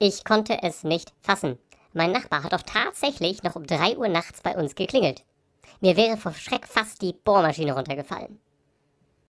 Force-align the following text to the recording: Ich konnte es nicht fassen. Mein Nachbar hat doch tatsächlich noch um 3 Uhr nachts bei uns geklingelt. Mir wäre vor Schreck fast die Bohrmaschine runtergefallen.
Ich 0.00 0.24
konnte 0.24 0.62
es 0.62 0.84
nicht 0.84 1.12
fassen. 1.22 1.58
Mein 1.92 2.12
Nachbar 2.12 2.44
hat 2.44 2.52
doch 2.52 2.62
tatsächlich 2.62 3.42
noch 3.42 3.56
um 3.56 3.66
3 3.66 3.98
Uhr 3.98 4.06
nachts 4.06 4.40
bei 4.42 4.56
uns 4.56 4.76
geklingelt. 4.76 5.24
Mir 5.80 5.96
wäre 5.96 6.16
vor 6.16 6.32
Schreck 6.34 6.68
fast 6.68 7.02
die 7.02 7.12
Bohrmaschine 7.12 7.74
runtergefallen. 7.74 8.38